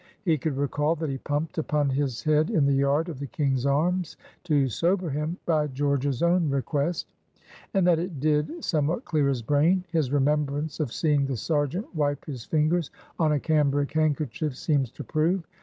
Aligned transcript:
He 0.23 0.39
could 0.39 0.57
recall 0.57 0.95
that 0.95 1.09
he 1.11 1.19
pumped 1.19 1.59
upon 1.59 1.91
his 1.91 2.23
head 2.23 2.49
in 2.49 2.65
the 2.65 2.73
yard 2.73 3.07
of 3.07 3.19
the 3.19 3.27
King's 3.27 3.67
Arms, 3.67 4.17
to 4.45 4.67
sober 4.67 5.11
him, 5.11 5.37
by 5.45 5.67
George's 5.67 6.23
own 6.23 6.49
request; 6.49 7.13
and 7.75 7.85
that 7.85 7.99
it 7.99 8.19
did 8.19 8.63
somewhat 8.63 9.05
clear 9.05 9.27
his 9.27 9.43
brain, 9.43 9.83
his 9.91 10.11
remembrance 10.11 10.79
of 10.79 10.91
seeing 10.91 11.27
the 11.27 11.37
sergeant 11.37 11.93
wipe 11.95 12.25
his 12.25 12.45
fingers 12.45 12.89
on 13.19 13.31
a 13.33 13.39
cambric 13.39 13.91
handkerchief 13.91 14.57
seems 14.57 14.89
to 14.89 15.03
prove. 15.03 15.43